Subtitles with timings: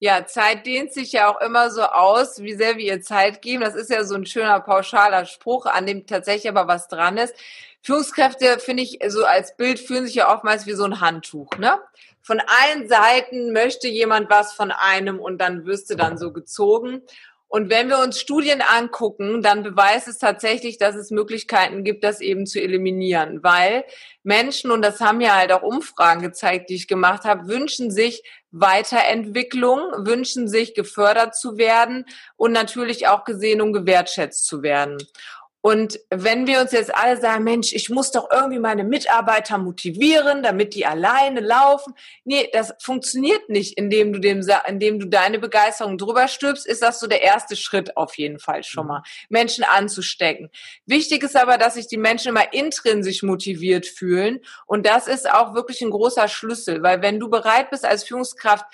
[0.00, 3.62] Ja, Zeit dehnt sich ja auch immer so aus, wie sehr wir ihr Zeit geben.
[3.62, 7.34] Das ist ja so ein schöner pauschaler Spruch, an dem tatsächlich aber was dran ist.
[7.82, 11.78] Führungskräfte, finde ich, so als Bild fühlen sich ja oftmals wie so ein Handtuch, ne?
[12.22, 17.02] Von allen Seiten möchte jemand was von einem und dann wirst du dann so gezogen.
[17.48, 22.20] Und wenn wir uns Studien angucken, dann beweist es tatsächlich, dass es Möglichkeiten gibt, das
[22.20, 23.84] eben zu eliminieren, weil
[24.22, 28.22] Menschen, und das haben ja halt auch Umfragen gezeigt, die ich gemacht habe, wünschen sich
[28.50, 32.06] Weiterentwicklung, wünschen sich gefördert zu werden
[32.36, 34.98] und natürlich auch gesehen und gewertschätzt zu werden.
[35.60, 40.42] Und wenn wir uns jetzt alle sagen, Mensch, ich muss doch irgendwie meine Mitarbeiter motivieren,
[40.42, 41.94] damit die alleine laufen.
[42.24, 47.00] Nee, das funktioniert nicht, indem du dem, indem du deine Begeisterung drüber stülpst, ist das
[47.00, 48.88] so der erste Schritt auf jeden Fall schon mhm.
[48.88, 50.50] mal, Menschen anzustecken.
[50.86, 54.40] Wichtig ist aber, dass sich die Menschen immer intrinsisch motiviert fühlen.
[54.66, 58.64] Und das ist auch wirklich ein großer Schlüssel, weil wenn du bereit bist als Führungskraft,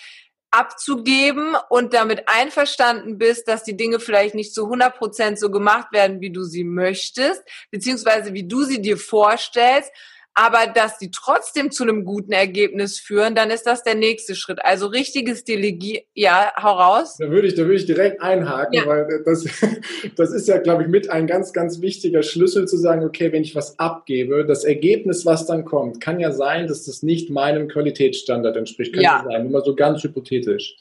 [0.55, 5.89] abzugeben und damit einverstanden bist, dass die Dinge vielleicht nicht zu 100 Prozent so gemacht
[5.93, 9.91] werden, wie du sie möchtest, beziehungsweise wie du sie dir vorstellst,
[10.35, 14.65] aber dass die trotzdem zu einem guten Ergebnis führen, dann ist das der nächste Schritt.
[14.65, 17.17] Also richtiges Delegieren, ja, hau raus.
[17.19, 18.87] Da würde ich, da würde ich direkt einhaken, ja.
[18.87, 19.45] weil das,
[20.17, 23.43] das ist ja, glaube ich, mit ein ganz, ganz wichtiger Schlüssel zu sagen, okay, wenn
[23.43, 27.69] ich was abgebe, das Ergebnis, was dann kommt, kann ja sein, dass das nicht meinem
[27.69, 28.93] Qualitätsstandard entspricht.
[28.93, 30.77] Kann ja, sein, immer so ganz hypothetisch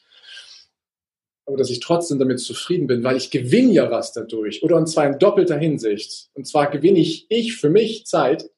[1.46, 4.62] aber dass ich trotzdem damit zufrieden bin, weil ich gewinne ja was dadurch.
[4.62, 6.28] Oder und zwar in doppelter Hinsicht.
[6.32, 8.48] Und zwar gewinne ich ich für mich Zeit,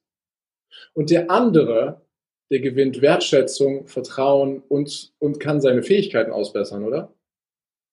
[0.93, 2.03] und der andere,
[2.51, 7.13] der gewinnt Wertschätzung, Vertrauen und, und kann seine Fähigkeiten ausbessern, oder?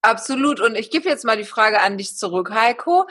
[0.02, 0.60] Absolut.
[0.60, 3.08] Und ich gebe jetzt mal die Frage an dich zurück, Heiko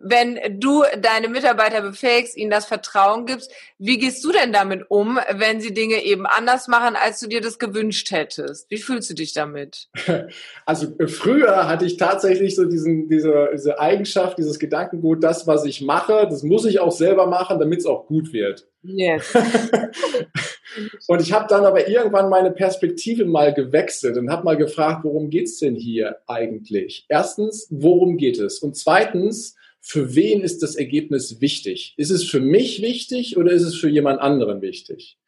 [0.00, 5.18] wenn du deine Mitarbeiter befähigst, ihnen das Vertrauen gibst, wie gehst du denn damit um,
[5.36, 8.70] wenn sie Dinge eben anders machen, als du dir das gewünscht hättest?
[8.70, 9.88] Wie fühlst du dich damit?
[10.66, 15.64] Also äh, früher hatte ich tatsächlich so diesen, diese, diese Eigenschaft, dieses Gedankengut, das, was
[15.64, 18.66] ich mache, das muss ich auch selber machen, damit es auch gut wird.
[18.82, 19.34] Yes.
[21.08, 25.30] und ich habe dann aber irgendwann meine Perspektive mal gewechselt und habe mal gefragt, worum
[25.30, 27.06] geht's denn hier eigentlich?
[27.08, 28.58] Erstens, worum geht es?
[28.58, 31.94] Und zweitens, für wen ist das Ergebnis wichtig?
[31.96, 35.18] Ist es für mich wichtig oder ist es für jemand anderen wichtig?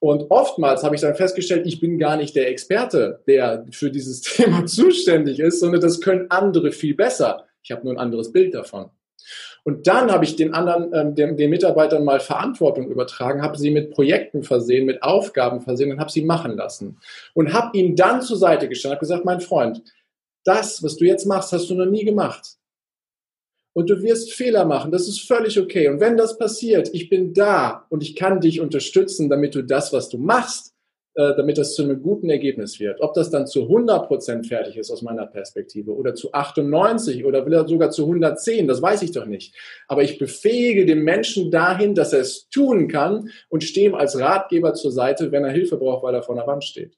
[0.00, 4.20] Und oftmals habe ich dann festgestellt, ich bin gar nicht der Experte, der für dieses
[4.22, 7.46] Thema zuständig ist, sondern das können andere viel besser.
[7.62, 8.90] Ich habe nur ein anderes Bild davon.
[9.64, 13.70] Und dann habe ich den anderen, ähm, den, den Mitarbeitern mal Verantwortung übertragen, habe sie
[13.70, 16.98] mit Projekten versehen, mit Aufgaben versehen und habe sie machen lassen.
[17.32, 19.82] Und habe ihnen dann zur Seite gestanden, habe gesagt, mein Freund,
[20.42, 22.56] das, was du jetzt machst, hast du noch nie gemacht
[23.74, 24.92] und du wirst Fehler machen.
[24.92, 25.88] Das ist völlig okay.
[25.88, 29.92] Und wenn das passiert, ich bin da und ich kann dich unterstützen, damit du das,
[29.92, 30.72] was du machst,
[31.14, 33.02] äh, damit das zu einem guten Ergebnis wird.
[33.02, 37.44] Ob das dann zu 100 Prozent fertig ist aus meiner Perspektive oder zu 98 oder
[37.68, 39.54] sogar zu 110, das weiß ich doch nicht.
[39.88, 44.18] Aber ich befähige den Menschen dahin, dass er es tun kann und stehe ihm als
[44.18, 46.96] Ratgeber zur Seite, wenn er Hilfe braucht, weil er vor der Wand steht.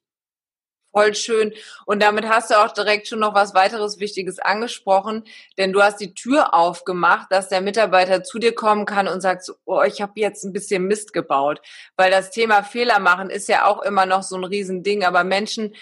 [0.95, 1.53] Voll schön.
[1.87, 5.25] Und damit hast du auch direkt schon noch was weiteres Wichtiges angesprochen,
[5.59, 9.51] denn du hast die Tür aufgemacht, dass der Mitarbeiter zu dir kommen kann und sagt,
[9.65, 11.61] oh, ich habe jetzt ein bisschen Mist gebaut.
[11.97, 15.75] Weil das Thema Fehler machen ist ja auch immer noch so ein Riesending, aber Menschen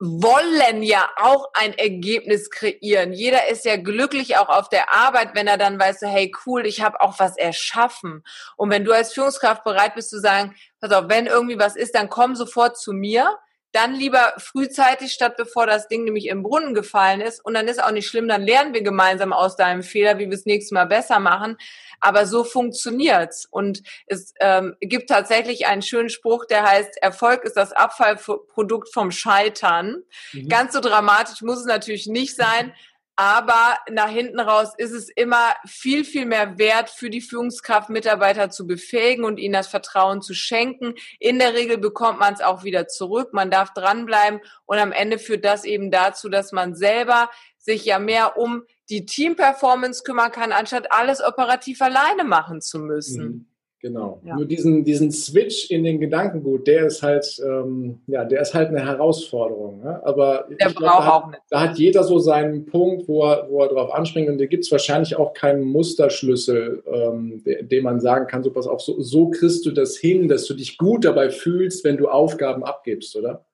[0.00, 3.12] wollen ja auch ein Ergebnis kreieren.
[3.12, 6.80] Jeder ist ja glücklich auch auf der Arbeit, wenn er dann weiß, hey cool, ich
[6.80, 8.24] habe auch was erschaffen.
[8.56, 11.94] Und wenn du als Führungskraft bereit bist zu sagen, pass auf, wenn irgendwie was ist,
[11.94, 13.38] dann komm sofort zu mir
[13.72, 17.44] dann lieber frühzeitig, statt bevor das Ding nämlich im Brunnen gefallen ist.
[17.44, 20.34] Und dann ist auch nicht schlimm, dann lernen wir gemeinsam aus deinem Fehler, wie wir
[20.34, 21.56] es nächstes Mal besser machen.
[22.00, 23.46] Aber so funktioniert's.
[23.50, 29.10] Und es ähm, gibt tatsächlich einen schönen Spruch, der heißt, Erfolg ist das Abfallprodukt vom
[29.10, 30.02] Scheitern.
[30.32, 30.48] Mhm.
[30.48, 32.74] Ganz so dramatisch muss es natürlich nicht sein.
[33.16, 38.48] Aber nach hinten raus ist es immer viel, viel mehr wert für die Führungskraft, Mitarbeiter
[38.48, 40.94] zu befähigen und ihnen das Vertrauen zu schenken.
[41.18, 43.34] In der Regel bekommt man es auch wieder zurück.
[43.34, 47.98] Man darf dranbleiben und am Ende führt das eben dazu, dass man selber sich ja
[47.98, 53.24] mehr um die Teamperformance kümmern kann, anstatt alles operativ alleine machen zu müssen.
[53.24, 53.49] Mhm.
[53.82, 54.20] Genau.
[54.24, 54.36] Ja.
[54.36, 58.68] Nur diesen, diesen Switch in den Gedankengut, der ist halt, ähm, ja, der ist halt
[58.68, 59.80] eine Herausforderung.
[59.82, 60.02] Ne?
[60.04, 61.40] Aber der glaub, da, auch nicht.
[61.48, 64.64] Da hat jeder so seinen Punkt, wo er, wo er drauf anspringt und da gibt
[64.64, 69.00] es wahrscheinlich auch keinen Musterschlüssel, ähm, de, dem man sagen kann, so pass auf, so,
[69.00, 73.16] so kriegst du das hin, dass du dich gut dabei fühlst, wenn du Aufgaben abgibst,
[73.16, 73.46] oder?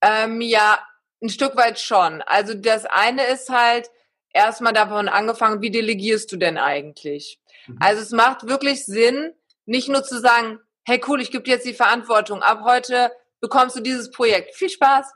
[0.00, 0.78] Ähm, ja,
[1.22, 2.22] ein Stück weit schon.
[2.24, 3.90] Also das eine ist halt
[4.32, 7.39] erstmal davon angefangen, wie delegierst du denn eigentlich?
[7.66, 7.76] Mhm.
[7.80, 9.32] Also es macht wirklich Sinn,
[9.66, 13.10] nicht nur zu sagen, hey cool, ich gebe dir jetzt die Verantwortung, ab heute
[13.40, 14.54] bekommst du dieses Projekt.
[14.54, 15.12] Viel Spaß.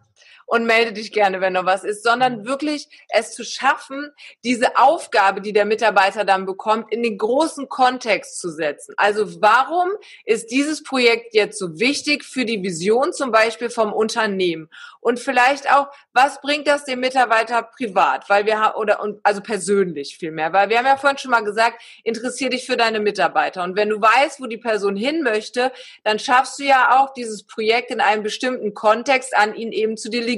[0.46, 2.46] Und melde dich gerne, wenn noch was ist, sondern mhm.
[2.46, 4.11] wirklich es zu schaffen,
[4.44, 8.94] diese Aufgabe, die der Mitarbeiter dann bekommt, in den großen Kontext zu setzen.
[8.96, 9.88] Also warum
[10.25, 14.69] ist dieses Projekt jetzt so wichtig für die Vision zum Beispiel vom Unternehmen?
[15.00, 18.29] Und vielleicht auch, was bringt das dem Mitarbeiter privat?
[18.31, 21.82] Weil wir haben, oder, also persönlich vielmehr, weil wir haben ja vorhin schon mal gesagt,
[22.05, 23.62] interessier dich für deine Mitarbeiter.
[23.64, 25.73] Und wenn du weißt, wo die Person hin möchte,
[26.05, 30.08] dann schaffst du ja auch dieses Projekt in einem bestimmten Kontext an ihn eben zu
[30.08, 30.33] delegieren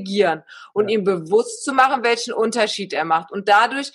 [0.73, 0.95] und ja.
[0.95, 3.31] ihm bewusst zu machen, welchen Unterschied er macht.
[3.31, 3.93] Und dadurch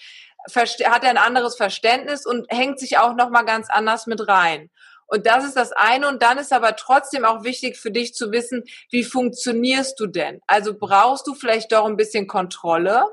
[0.55, 4.69] hat er ein anderes Verständnis und hängt sich auch nochmal ganz anders mit rein.
[5.07, 6.07] Und das ist das eine.
[6.07, 10.39] Und dann ist aber trotzdem auch wichtig für dich zu wissen, wie funktionierst du denn?
[10.47, 13.03] Also brauchst du vielleicht doch ein bisschen Kontrolle?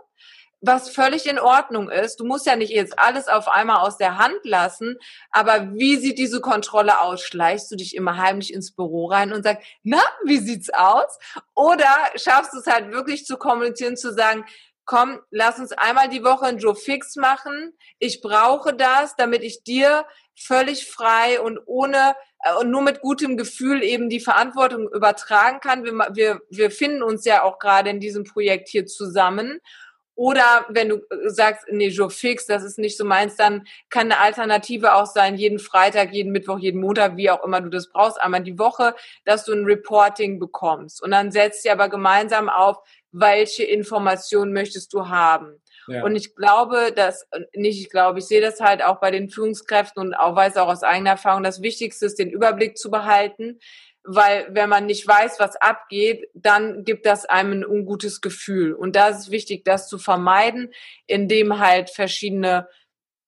[0.61, 2.17] Was völlig in Ordnung ist.
[2.21, 4.97] Du musst ja nicht jetzt alles auf einmal aus der Hand lassen,
[5.31, 7.23] aber wie sieht diese Kontrolle aus?
[7.23, 11.19] Schleichst du dich immer heimlich ins Büro rein und sagst, na, wie sieht's aus?
[11.55, 14.45] Oder schaffst du es halt wirklich zu kommunizieren, zu sagen,
[14.85, 17.75] komm, lass uns einmal die Woche ein Joe Fix machen.
[17.99, 23.37] Ich brauche das, damit ich dir völlig frei und ohne äh, und nur mit gutem
[23.37, 25.85] Gefühl eben die Verantwortung übertragen kann.
[25.85, 29.61] Wir, wir, wir finden uns ja auch gerade in diesem Projekt hier zusammen
[30.19, 34.11] oder wenn du äh, sagst, nee, Joe fix, das ist nicht so meins, dann kann
[34.11, 37.89] eine Alternative auch sein, jeden Freitag, jeden Mittwoch, jeden Montag, wie auch immer du das
[37.89, 41.01] brauchst, einmal die Woche, dass du ein Reporting bekommst.
[41.01, 42.79] Und dann setzt ihr aber gemeinsam auf,
[43.13, 45.63] welche Informationen möchtest du haben.
[45.87, 46.03] Ja.
[46.03, 49.29] Und ich glaube, dass, äh, nicht ich glaube, ich sehe das halt auch bei den
[49.29, 53.61] Führungskräften und auch weiß auch aus eigener Erfahrung, das Wichtigste ist, den Überblick zu behalten
[54.11, 58.73] weil wenn man nicht weiß, was abgeht, dann gibt das einem ein ungutes Gefühl.
[58.73, 60.73] Und da ist es wichtig, das zu vermeiden,
[61.07, 62.69] indem halt verschiedene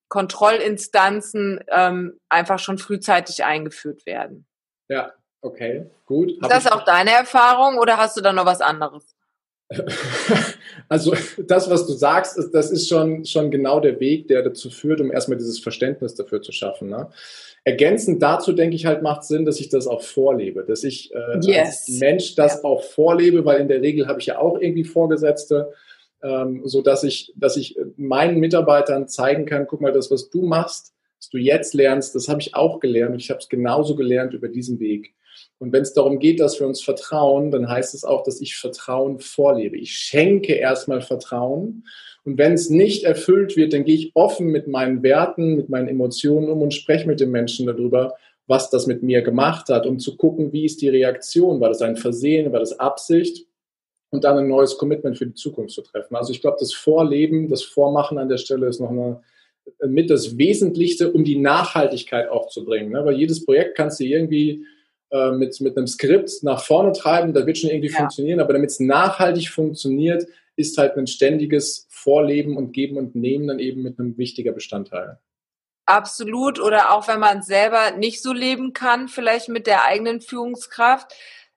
[0.08, 4.46] Kontrollinstanzen ähm, einfach schon frühzeitig eingeführt werden.
[4.88, 5.12] Ja,
[5.42, 6.32] okay, gut.
[6.32, 9.14] Ist das auch deine Erfahrung oder hast du da noch was anderes?
[10.88, 14.70] Also das, was du sagst, ist, das ist schon, schon genau der Weg, der dazu
[14.70, 16.88] führt, um erstmal dieses Verständnis dafür zu schaffen.
[16.88, 17.08] Ne?
[17.64, 21.38] Ergänzend dazu denke ich halt, macht Sinn, dass ich das auch vorlebe, dass ich äh,
[21.42, 21.58] yes.
[21.58, 22.64] als Mensch das ja.
[22.64, 25.72] auch vorlebe, weil in der Regel habe ich ja auch irgendwie Vorgesetzte,
[26.22, 30.42] ähm, so dass ich, dass ich meinen Mitarbeitern zeigen kann, guck mal, das, was du
[30.42, 33.94] machst, was du jetzt lernst, das habe ich auch gelernt und ich habe es genauso
[33.94, 35.12] gelernt über diesen Weg.
[35.60, 38.56] Und wenn es darum geht, dass wir uns vertrauen, dann heißt es auch, dass ich
[38.56, 39.76] Vertrauen vorlebe.
[39.76, 41.84] Ich schenke erstmal Vertrauen.
[42.24, 45.88] Und wenn es nicht erfüllt wird, dann gehe ich offen mit meinen Werten, mit meinen
[45.88, 48.14] Emotionen um und spreche mit dem Menschen darüber,
[48.46, 51.60] was das mit mir gemacht hat, um zu gucken, wie ist die Reaktion.
[51.60, 52.52] War das ein Versehen?
[52.52, 53.46] War das Absicht?
[54.08, 56.16] Und dann ein neues Commitment für die Zukunft zu treffen.
[56.16, 59.20] Also ich glaube, das Vorleben, das Vormachen an der Stelle ist noch eine,
[59.86, 62.90] mit das Wesentlichste, um die Nachhaltigkeit auch zu bringen.
[62.90, 63.04] Ne?
[63.04, 64.64] Weil jedes Projekt kannst du irgendwie
[65.10, 67.98] äh, mit, mit einem Skript nach vorne treiben, das wird schon irgendwie ja.
[67.98, 70.26] funktionieren, aber damit es nachhaltig funktioniert,
[70.56, 75.18] ist halt ein ständiges Vorleben und Geben und Nehmen dann eben mit einem wichtiger Bestandteil.
[75.86, 76.60] Absolut.
[76.60, 81.12] Oder auch wenn man selber nicht so leben kann, vielleicht mit der eigenen Führungskraft,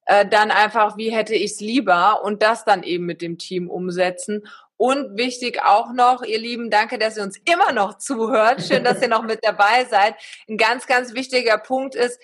[0.06, 3.70] äh, dann einfach, wie hätte ich es lieber und das dann eben mit dem Team
[3.70, 4.48] umsetzen.
[4.76, 8.64] Und wichtig auch noch, ihr Lieben, danke, dass ihr uns immer noch zuhört.
[8.64, 10.16] Schön, dass ihr noch mit dabei seid.
[10.50, 12.20] Ein ganz, ganz wichtiger Punkt ist,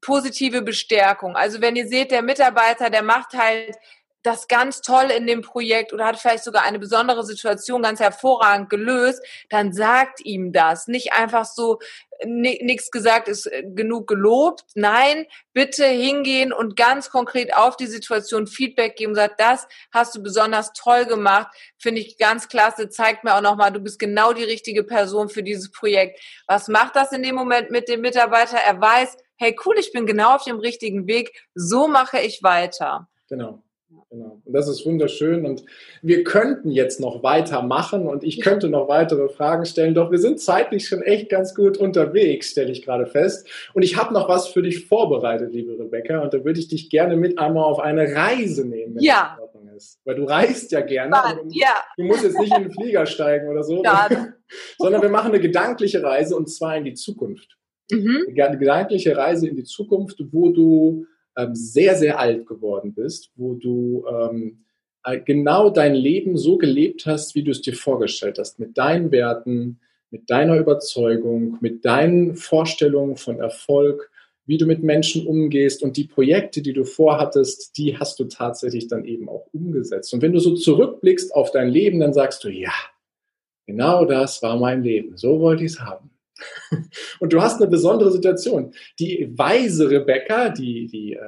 [0.00, 1.36] positive Bestärkung.
[1.36, 3.76] Also wenn ihr seht, der Mitarbeiter, der macht halt
[4.22, 8.70] das ganz toll in dem Projekt oder hat vielleicht sogar eine besondere Situation ganz hervorragend
[8.70, 9.20] gelöst,
[9.50, 10.86] dann sagt ihm das.
[10.86, 11.80] Nicht einfach so,
[12.24, 14.62] nichts gesagt ist äh, genug gelobt.
[14.74, 19.14] Nein, bitte hingehen und ganz konkret auf die Situation Feedback geben.
[19.14, 21.48] Sagt, das hast du besonders toll gemacht.
[21.78, 22.88] Finde ich ganz klasse.
[22.88, 26.20] Zeigt mir auch nochmal, du bist genau die richtige Person für dieses Projekt.
[26.46, 28.58] Was macht das in dem Moment mit dem Mitarbeiter?
[28.58, 33.08] Er weiß, hey cool, ich bin genau auf dem richtigen Weg, so mache ich weiter.
[33.28, 33.62] Genau.
[34.10, 34.42] Genau.
[34.44, 35.46] Und das ist wunderschön.
[35.46, 35.64] Und
[36.02, 40.40] wir könnten jetzt noch weitermachen und ich könnte noch weitere Fragen stellen, doch wir sind
[40.40, 43.48] zeitlich schon echt ganz gut unterwegs, stelle ich gerade fest.
[43.72, 46.20] Und ich habe noch was für dich vorbereitet, liebe Rebecca.
[46.20, 49.36] Und da würde ich dich gerne mit einmal auf eine Reise nehmen, wenn ja.
[49.38, 50.00] das in Ordnung ist.
[50.04, 51.10] Weil du reist ja gerne.
[51.10, 51.74] Mann, ja.
[51.96, 54.08] Du musst jetzt nicht in den Flieger steigen oder so, ja.
[54.78, 57.56] sondern wir machen eine gedankliche Reise und zwar in die Zukunft.
[57.92, 58.26] Mhm.
[58.36, 61.06] Eine gedankliche Reise in die Zukunft, wo du
[61.36, 64.64] ähm, sehr, sehr alt geworden bist, wo du ähm,
[65.04, 69.10] äh, genau dein Leben so gelebt hast, wie du es dir vorgestellt hast, mit deinen
[69.10, 69.80] Werten,
[70.10, 74.10] mit deiner Überzeugung, mit deinen Vorstellungen von Erfolg,
[74.44, 78.88] wie du mit Menschen umgehst und die Projekte, die du vorhattest, die hast du tatsächlich
[78.88, 80.12] dann eben auch umgesetzt.
[80.12, 82.72] Und wenn du so zurückblickst auf dein Leben, dann sagst du, ja,
[83.66, 86.10] genau das war mein Leben, so wollte ich es haben.
[87.22, 88.74] Und du hast eine besondere Situation.
[88.98, 91.20] Die weise Rebecca, die, die äh,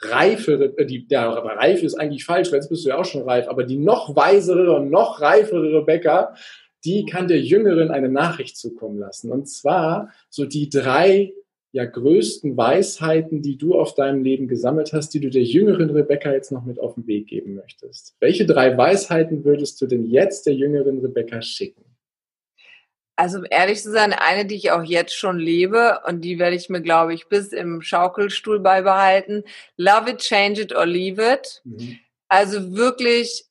[0.00, 3.22] reifere, äh, die, ja, reif ist eigentlich falsch, weil jetzt bist du ja auch schon
[3.22, 6.36] reif, aber die noch weisere und noch reifere Rebecca,
[6.84, 9.32] die kann der Jüngeren eine Nachricht zukommen lassen.
[9.32, 11.32] Und zwar so die drei
[11.72, 16.32] ja größten Weisheiten, die du auf deinem Leben gesammelt hast, die du der jüngeren Rebecca
[16.32, 18.14] jetzt noch mit auf den Weg geben möchtest.
[18.20, 21.84] Welche drei Weisheiten würdest du denn jetzt der jüngeren Rebecca schicken?
[23.16, 26.56] Also um ehrlich zu sein, eine, die ich auch jetzt schon lebe und die werde
[26.56, 29.44] ich mir, glaube ich, bis im Schaukelstuhl beibehalten.
[29.76, 31.62] Love it, change it or leave it.
[31.64, 31.98] Mhm.
[32.28, 33.46] Also wirklich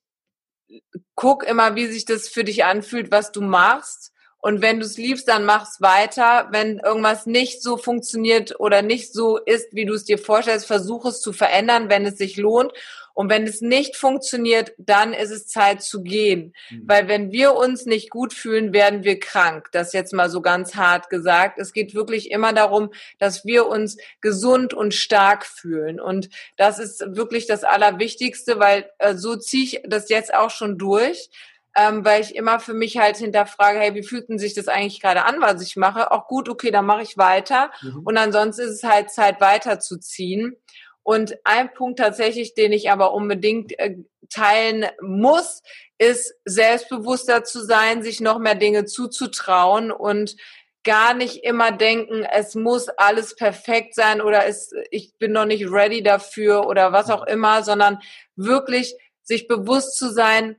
[1.15, 4.12] guck immer, wie sich das für dich anfühlt, was du machst
[4.43, 6.49] und wenn du es liebst, dann mach's weiter.
[6.51, 11.05] Wenn irgendwas nicht so funktioniert oder nicht so ist, wie du es dir vorstellst, versuch
[11.05, 12.73] es zu verändern, wenn es sich lohnt.
[13.13, 16.53] Und wenn es nicht funktioniert, dann ist es Zeit zu gehen.
[16.69, 16.81] Mhm.
[16.83, 19.69] Weil wenn wir uns nicht gut fühlen, werden wir krank.
[19.71, 21.57] Das jetzt mal so ganz hart gesagt.
[21.57, 26.01] Es geht wirklich immer darum, dass wir uns gesund und stark fühlen.
[26.01, 30.77] Und das ist wirklich das Allerwichtigste, weil äh, so ziehe ich das jetzt auch schon
[30.77, 31.29] durch
[31.75, 35.01] ähm, weil ich immer für mich halt hinterfrage, hey, wie fühlt denn sich das eigentlich
[35.01, 36.11] gerade an, was ich mache?
[36.11, 37.71] Auch gut, okay, dann mache ich weiter.
[37.81, 38.01] Mhm.
[38.03, 40.55] Und ansonsten ist es halt Zeit weiterzuziehen.
[41.01, 43.97] Und ein Punkt tatsächlich, den ich aber unbedingt äh,
[44.29, 45.61] teilen muss,
[45.97, 50.35] ist selbstbewusster zu sein, sich noch mehr Dinge zuzutrauen und
[50.83, 55.69] gar nicht immer denken, es muss alles perfekt sein oder es, ich bin noch nicht
[55.69, 57.99] ready dafür oder was auch immer, sondern
[58.35, 60.57] wirklich sich bewusst zu sein,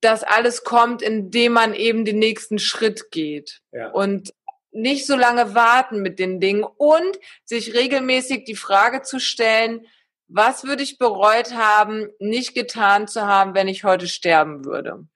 [0.00, 3.60] das alles kommt, indem man eben den nächsten Schritt geht.
[3.72, 3.90] Ja.
[3.90, 4.32] Und
[4.70, 9.86] nicht so lange warten mit den Dingen und sich regelmäßig die Frage zu stellen,
[10.28, 15.06] was würde ich bereut haben, nicht getan zu haben, wenn ich heute sterben würde?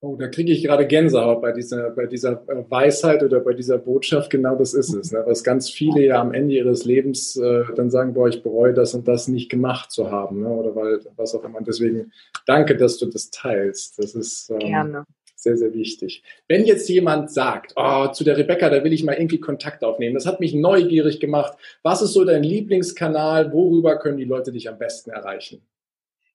[0.00, 3.78] Oh, da kriege ich gerade Gänsehaut bei dieser, bei dieser äh, Weisheit oder bei dieser
[3.78, 4.30] Botschaft.
[4.30, 5.10] Genau das ist es.
[5.10, 5.24] Ne?
[5.26, 8.94] Was ganz viele ja am Ende ihres Lebens äh, dann sagen, boah, ich bereue das
[8.94, 10.42] und das nicht gemacht zu haben.
[10.42, 10.48] Ne?
[10.48, 11.60] Oder weil, was auch immer.
[11.62, 12.12] Deswegen
[12.46, 13.98] danke, dass du das teilst.
[13.98, 15.04] Das ist ähm, Gerne.
[15.34, 16.22] sehr, sehr wichtig.
[16.46, 20.14] Wenn jetzt jemand sagt, oh, zu der Rebecca, da will ich mal irgendwie Kontakt aufnehmen.
[20.14, 21.58] Das hat mich neugierig gemacht.
[21.82, 23.52] Was ist so dein Lieblingskanal?
[23.52, 25.60] Worüber können die Leute dich am besten erreichen?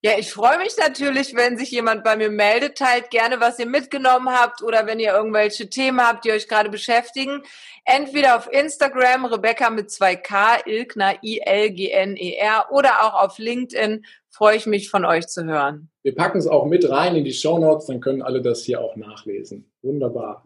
[0.05, 2.77] Ja, ich freue mich natürlich, wenn sich jemand bei mir meldet.
[2.77, 6.69] Teilt gerne, was ihr mitgenommen habt oder wenn ihr irgendwelche Themen habt, die euch gerade
[6.69, 7.41] beschäftigen.
[7.85, 14.05] Entweder auf Instagram, Rebecca mit 2K, Ilgner, I-L-G-N-E-R oder auch auf LinkedIn.
[14.29, 15.89] Freue ich mich von euch zu hören.
[16.03, 18.81] Wir packen es auch mit rein in die Show Notes, dann können alle das hier
[18.81, 19.71] auch nachlesen.
[19.81, 20.45] Wunderbar.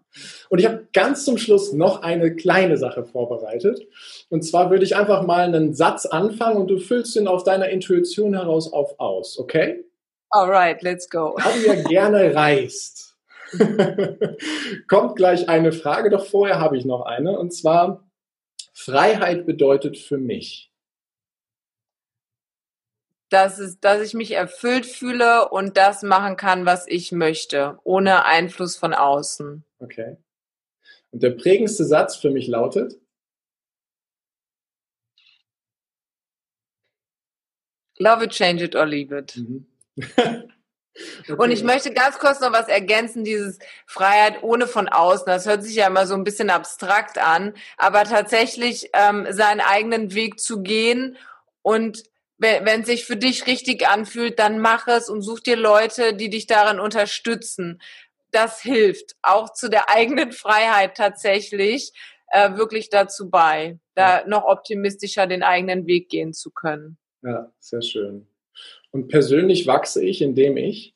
[0.50, 3.88] Und ich habe ganz zum Schluss noch eine kleine Sache vorbereitet.
[4.30, 7.70] Und zwar würde ich einfach mal einen Satz anfangen und du füllst ihn auf deiner
[7.70, 9.84] Intuition heraus auf aus, okay?
[10.30, 11.36] Alright, let's go.
[11.38, 13.16] Da du ja gerne reist,
[14.88, 17.40] kommt gleich eine Frage, doch vorher habe ich noch eine.
[17.40, 18.08] Und zwar,
[18.74, 20.72] Freiheit bedeutet für mich
[23.29, 28.25] dass, es, dass ich mich erfüllt fühle und das machen kann, was ich möchte, ohne
[28.25, 29.63] Einfluss von außen.
[29.79, 30.17] Okay.
[31.12, 33.00] Und der prägendste Satz für mich lautet?
[38.00, 39.36] Love it, change it or leave it.
[39.36, 39.65] Mhm.
[39.98, 41.34] okay.
[41.36, 45.25] Und ich möchte ganz kurz noch was ergänzen, dieses Freiheit ohne von außen.
[45.25, 50.13] Das hört sich ja immer so ein bisschen abstrakt an, aber tatsächlich ähm, seinen eigenen
[50.13, 51.17] Weg zu gehen
[51.62, 52.03] und
[52.38, 56.29] wenn es sich für dich richtig anfühlt, dann mach es und such dir Leute, die
[56.29, 57.82] dich daran unterstützen.
[58.32, 61.94] Das hilft auch zu der eigenen Freiheit tatsächlich
[62.32, 64.27] äh, wirklich dazu bei, da ja.
[64.27, 66.98] noch optimistischer den eigenen Weg gehen zu können.
[67.24, 68.27] Ja, sehr schön.
[68.91, 70.94] Und persönlich wachse ich, indem ich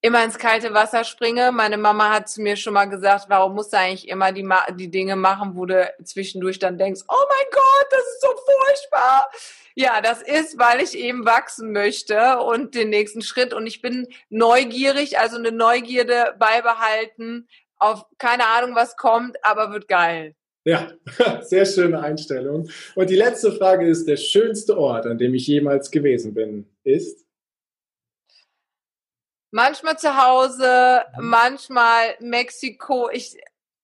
[0.00, 1.52] immer ins kalte Wasser springe.
[1.52, 4.90] Meine Mama hat zu mir schon mal gesagt, warum musst du eigentlich immer die, die
[4.90, 9.30] Dinge machen, wo du zwischendurch dann denkst, oh mein Gott, das ist so furchtbar.
[9.74, 14.08] Ja, das ist, weil ich eben wachsen möchte und den nächsten Schritt und ich bin
[14.28, 17.46] neugierig, also eine Neugierde beibehalten
[17.80, 20.34] auf keine Ahnung, was kommt, aber wird geil.
[20.64, 20.92] Ja,
[21.40, 22.68] sehr schöne Einstellung.
[22.94, 27.26] Und die letzte Frage ist, der schönste Ort, an dem ich jemals gewesen bin, ist?
[29.50, 33.10] Manchmal zu Hause, manchmal Mexiko.
[33.12, 33.36] Ich,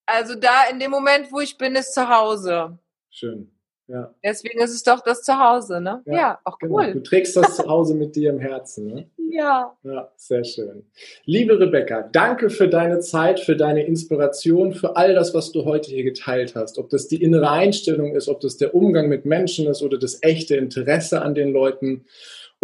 [0.06, 2.78] also da in dem Moment, wo ich bin, ist zu Hause.
[3.10, 3.50] Schön.
[3.88, 4.12] Ja.
[4.24, 6.02] Deswegen ist es doch das Zuhause, ne?
[6.06, 6.76] Ja, ja auch genau.
[6.76, 6.92] cool.
[6.92, 9.10] Du trägst das Zuhause mit dir im Herzen, ne?
[9.16, 9.76] Ja.
[9.82, 10.86] Ja, sehr schön.
[11.24, 15.90] Liebe Rebecca, danke für deine Zeit, für deine Inspiration, für all das, was du heute
[15.90, 16.78] hier geteilt hast.
[16.78, 20.22] Ob das die innere Einstellung ist, ob das der Umgang mit Menschen ist oder das
[20.22, 22.06] echte Interesse an den Leuten.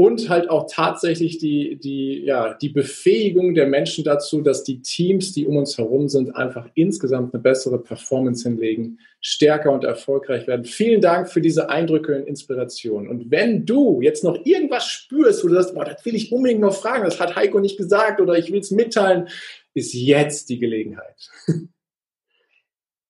[0.03, 5.31] Und halt auch tatsächlich die, die, ja, die Befähigung der Menschen dazu, dass die Teams,
[5.31, 10.65] die um uns herum sind, einfach insgesamt eine bessere Performance hinlegen, stärker und erfolgreich werden.
[10.65, 13.07] Vielen Dank für diese Eindrücke und Inspiration.
[13.07, 16.63] Und wenn du jetzt noch irgendwas spürst, wo du sagst, boah, das will ich unbedingt
[16.63, 19.29] noch fragen, das hat Heiko nicht gesagt oder ich will es mitteilen,
[19.73, 21.31] ist jetzt die Gelegenheit.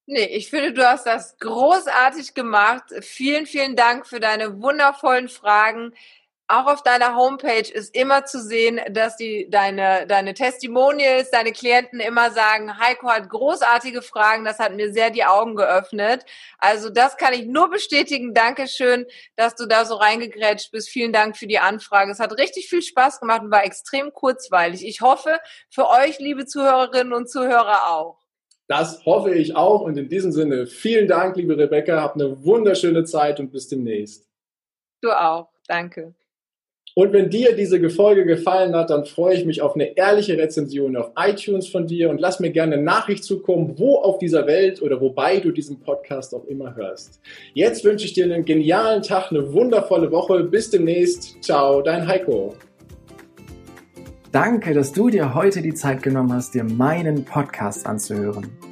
[0.04, 2.82] Nee, ich finde, du hast das großartig gemacht.
[3.02, 5.94] Vielen, vielen Dank für deine wundervollen Fragen.
[6.52, 11.98] Auch auf deiner Homepage ist immer zu sehen, dass die, deine, deine Testimonials, deine Klienten
[11.98, 14.44] immer sagen, Heiko hat großartige Fragen.
[14.44, 16.26] Das hat mir sehr die Augen geöffnet.
[16.58, 18.34] Also das kann ich nur bestätigen.
[18.34, 20.90] Dankeschön, dass du da so reingegrätscht bist.
[20.90, 22.12] Vielen Dank für die Anfrage.
[22.12, 24.86] Es hat richtig viel Spaß gemacht und war extrem kurzweilig.
[24.86, 25.38] Ich hoffe,
[25.70, 28.18] für euch, liebe Zuhörerinnen und Zuhörer auch.
[28.68, 29.80] Das hoffe ich auch.
[29.80, 32.02] Und in diesem Sinne, vielen Dank, liebe Rebecca.
[32.02, 34.28] Hab eine wunderschöne Zeit und bis demnächst.
[35.00, 35.48] Du auch.
[35.66, 36.14] Danke.
[36.94, 40.96] Und wenn dir diese Folge gefallen hat, dann freue ich mich auf eine ehrliche Rezension
[40.96, 44.82] auf iTunes von dir und lass mir gerne eine Nachricht zukommen, wo auf dieser Welt
[44.82, 47.20] oder wobei du diesen Podcast auch immer hörst.
[47.54, 50.44] Jetzt wünsche ich dir einen genialen Tag, eine wundervolle Woche.
[50.44, 51.42] Bis demnächst.
[51.42, 52.54] Ciao, dein Heiko.
[54.30, 58.71] Danke, dass du dir heute die Zeit genommen hast, dir meinen Podcast anzuhören.